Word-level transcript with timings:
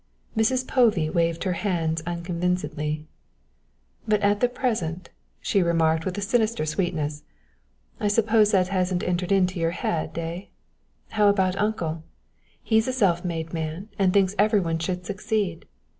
Mrs. 0.35 0.67
Povey 0.67 1.11
waved 1.11 1.43
her 1.43 1.53
hands 1.53 2.01
unconvincedly. 2.07 3.05
"But 4.07 4.39
the 4.39 4.49
present," 4.49 5.11
she 5.41 5.61
remarked 5.61 6.05
with 6.05 6.17
a 6.17 6.21
sinister 6.21 6.65
sweetness. 6.65 7.23
"I 7.99 8.07
suppose 8.07 8.49
that 8.49 8.69
hasn't 8.69 9.03
entered 9.03 9.31
into 9.31 9.59
your 9.59 9.69
head, 9.77 10.17
eh? 10.17 10.45
How 11.09 11.27
about 11.29 11.55
uncle? 11.55 12.01
he's 12.63 12.87
a 12.87 12.93
self 12.93 13.23
made 13.23 13.53
man 13.53 13.89
and 13.99 14.11
thinks 14.11 14.33
everyone 14.39 14.79
should 14.79 15.05
succeed. 15.05 15.67